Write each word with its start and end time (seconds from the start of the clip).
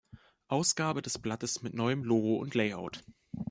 Ausgabe 0.47 1.03
des 1.03 1.19
Blattes 1.19 1.61
mit 1.61 1.75
neuem 1.75 2.03
Logo 2.03 2.37
und 2.41 2.55
Layout. 2.55 3.03